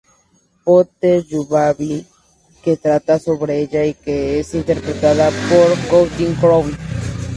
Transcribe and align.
Potter 0.65 1.21
Lullaby", 1.29 2.05
que 2.63 2.75
trata 2.75 3.19
sobre 3.19 3.59
ella 3.61 3.85
y 3.85 3.93
que 3.93 4.39
es 4.39 4.55
interpretada 4.55 5.29
por 5.51 5.77
Counting 5.91 6.33
Crows. 6.37 6.71